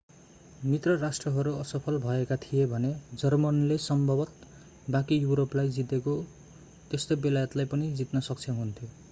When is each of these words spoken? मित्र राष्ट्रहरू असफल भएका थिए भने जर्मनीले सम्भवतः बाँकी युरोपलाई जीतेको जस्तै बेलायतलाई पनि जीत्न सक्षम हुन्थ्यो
मित्र 0.63 0.95
राष्ट्रहरू 0.97 1.53
असफल 1.55 1.97
भएका 1.97 2.35
थिए 2.35 2.65
भने 2.65 2.93
जर्मनीले 3.13 3.77
सम्भवतः 3.77 4.91
बाँकी 4.91 5.17
युरोपलाई 5.17 5.69
जीतेको 5.69 6.17
जस्तै 6.91 7.15
बेलायतलाई 7.21 7.65
पनि 7.67 7.91
जीत्न 7.93 8.19
सक्षम 8.23 8.53
हुन्थ्यो 8.55 8.89